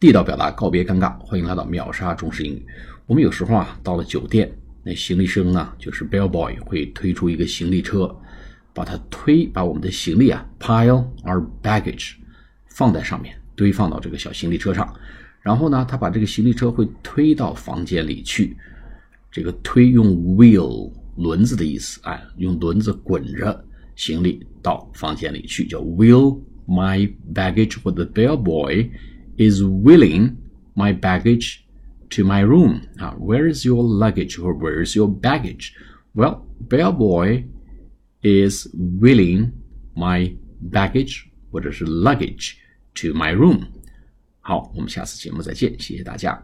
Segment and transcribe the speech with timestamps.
[0.00, 2.64] 地道表达告别尴尬，欢迎来到秒杀中式英语。
[3.06, 4.48] 我们有时候啊，到了酒店，
[4.84, 8.16] 那行李生呢，就是 bellboy 会推出一个行李车，
[8.72, 12.12] 把它推，把我们的行李啊 pile our baggage
[12.68, 14.88] 放在上面，堆放到这个小行李车上。
[15.40, 18.56] 然后呢，他把这个行李车会推到房间里去。
[19.32, 23.64] 这个推用 wheel 轮子的意思，哎，用轮子滚着
[23.96, 27.82] 行李到房间里去，叫 wheel my baggage。
[27.82, 28.88] 或者 bellboy
[29.37, 30.37] is wheeling
[30.75, 31.65] my baggage
[32.09, 32.87] to my room.
[32.99, 35.73] Uh, where is your luggage or where is your baggage?
[36.13, 37.45] Well, bellboy
[38.21, 39.51] is wheeling
[39.95, 42.53] my baggage 或者是 luggage
[42.95, 43.67] to my room.
[44.41, 46.43] 好，我们下次节目再见，谢谢大家。